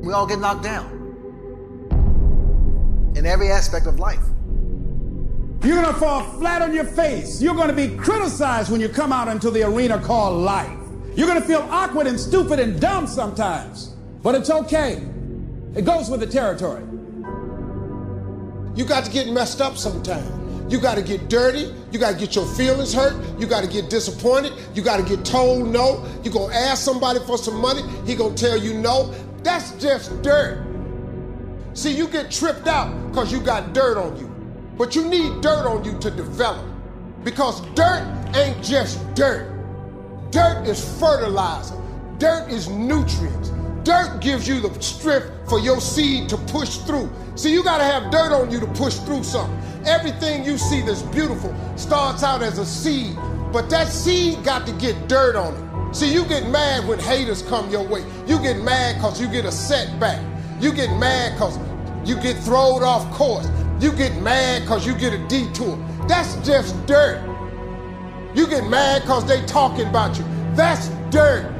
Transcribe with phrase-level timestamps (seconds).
[0.00, 0.94] We all get knocked down
[3.16, 4.22] in every aspect of life.
[5.64, 7.42] You're going to fall flat on your face.
[7.42, 10.78] You're going to be criticized when you come out into the arena called life.
[11.16, 13.88] You're going to feel awkward and stupid and dumb sometimes.
[14.22, 15.04] But it's okay.
[15.74, 16.84] It goes with the territory.
[18.76, 20.72] You got to get messed up sometimes.
[20.72, 21.74] You got to get dirty.
[21.90, 23.40] You got to get your feelings hurt.
[23.40, 24.52] You got to get disappointed.
[24.74, 26.06] You got to get told no.
[26.22, 27.82] You're going to ask somebody for some money.
[28.06, 29.12] He going to tell you no.
[29.48, 30.62] That's just dirt.
[31.72, 34.26] See, you get tripped out because you got dirt on you.
[34.76, 36.66] But you need dirt on you to develop.
[37.24, 38.04] Because dirt
[38.36, 39.50] ain't just dirt.
[40.30, 41.74] Dirt is fertilizer.
[42.18, 43.48] Dirt is nutrients.
[43.84, 47.10] Dirt gives you the strength for your seed to push through.
[47.34, 49.58] See, you got to have dirt on you to push through something.
[49.86, 53.16] Everything you see that's beautiful starts out as a seed,
[53.50, 55.67] but that seed got to get dirt on it.
[55.92, 58.04] See, you get mad when haters come your way.
[58.26, 60.22] You get mad because you get a setback.
[60.60, 61.58] You get mad because
[62.04, 63.48] you get thrown off course.
[63.80, 65.78] You get mad because you get a detour.
[66.06, 67.24] That's just dirt.
[68.34, 70.24] You get mad because they talking about you.
[70.54, 71.54] That's dirt.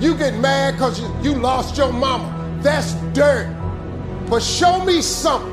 [0.00, 2.58] You get mad because you, you lost your mama.
[2.60, 3.54] That's dirt.
[4.28, 5.52] But show me something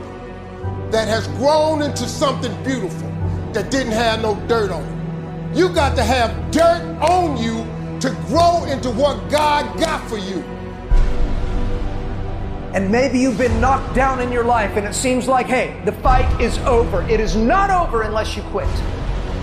[0.91, 3.09] that has grown into something beautiful
[3.53, 4.98] that didn't have no dirt on it.
[5.53, 7.65] You got to have dirt on you
[8.01, 10.43] to grow into what God got for you.
[12.73, 15.91] And maybe you've been knocked down in your life and it seems like, hey, the
[15.91, 17.01] fight is over.
[17.09, 18.69] It is not over unless you quit.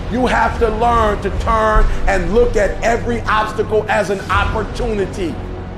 [0.09, 5.35] You have to learn to turn and look at every obstacle as an opportunity.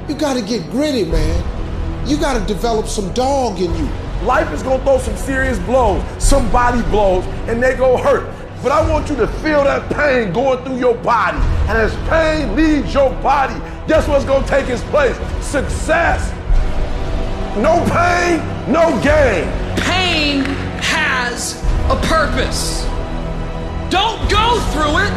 [0.08, 2.08] You got to get gritty, man.
[2.08, 3.90] You got to develop some dog in you.
[4.24, 8.28] Life is gonna throw some serious blows, some body blows, and they go hurt.
[8.62, 11.38] But I want you to feel that pain going through your body.
[11.70, 13.56] And as pain leaves your body,
[13.88, 15.16] guess what's gonna take its place?
[15.40, 16.32] Success.
[17.56, 18.40] No pain,
[18.72, 19.48] no gain.
[19.78, 20.44] Pain
[20.84, 21.56] has
[21.90, 22.84] a purpose.
[23.90, 25.14] Don't go through it,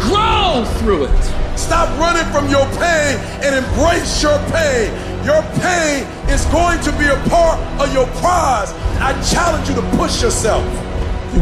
[0.00, 1.58] grow through it.
[1.58, 4.92] Stop running from your pain and embrace your pain.
[5.24, 8.72] Your pain is going to be a part of your prize.
[9.00, 10.64] I challenge you to push yourself.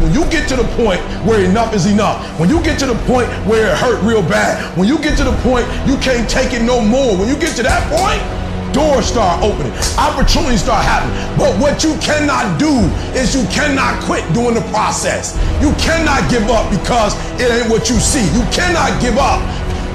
[0.01, 2.95] When you get to the point where enough is enough, when you get to the
[3.05, 6.53] point where it hurt real bad, when you get to the point you can't take
[6.53, 8.21] it no more, when you get to that point,
[8.73, 11.13] doors start opening, opportunities start happening.
[11.37, 12.73] But what you cannot do
[13.13, 15.37] is you cannot quit doing the process.
[15.61, 18.25] You cannot give up because it ain't what you see.
[18.33, 19.41] You cannot give up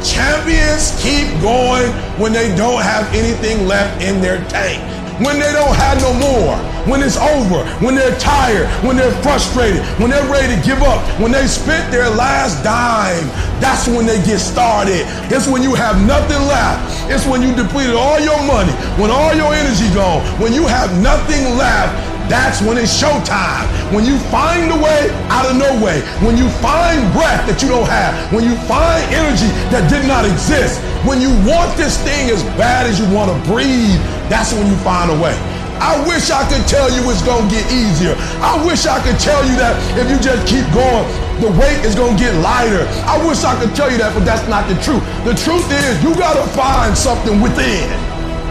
[0.04, 1.90] Champions keep going
[2.22, 4.78] when they don't have anything left in their tank.
[5.18, 6.54] When they don't have no more,
[6.88, 10.98] when it's over, when they're tired, when they're frustrated, when they're ready to give up,
[11.20, 13.28] when they spent their last dime,
[13.60, 15.04] that's when they get started.
[15.30, 17.10] It's when you have nothing left.
[17.10, 20.90] It's when you depleted all your money, when all your energy gone, when you have
[21.02, 23.64] nothing left that's when it's showtime.
[23.90, 26.04] When you find a way out of no way.
[26.20, 28.12] When you find breath that you don't have.
[28.32, 30.76] When you find energy that did not exist.
[31.08, 33.96] When you want this thing as bad as you want to breathe.
[34.28, 35.32] That's when you find a way.
[35.78, 38.14] I wish I could tell you it's going to get easier.
[38.42, 41.06] I wish I could tell you that if you just keep going,
[41.38, 42.82] the weight is going to get lighter.
[43.06, 45.02] I wish I could tell you that, but that's not the truth.
[45.22, 47.86] The truth is you got to find something within.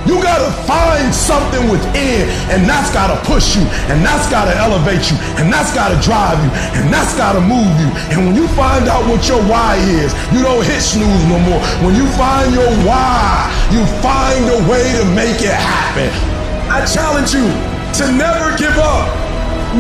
[0.08, 4.48] You got to find something within, and that's got to push you, and that's got
[4.48, 7.92] to elevate you, and that's got to drive you, and that's got to move you.
[8.16, 11.60] And when you find out what your why is, you don't hit snooze no more.
[11.84, 16.37] When you find your why, you find a way to make it happen.
[16.68, 17.48] I challenge you
[18.00, 19.08] to never give up.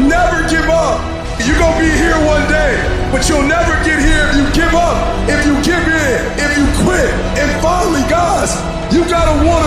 [0.07, 1.03] Never give up.
[1.43, 2.79] You're going to be here one day,
[3.11, 4.95] but you'll never get here if you give up,
[5.27, 7.11] if you give in, if you quit.
[7.35, 8.55] And finally, guys,
[8.91, 9.66] you gotta wanna